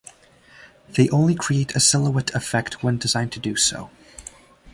They 0.89 1.09
only 1.11 1.35
create 1.35 1.75
a 1.75 1.79
'silhouette 1.79 2.33
effect' 2.33 2.81
when 2.81 2.97
designed 2.97 3.33
to 3.33 3.39
do 3.39 3.55
so. 3.55 3.91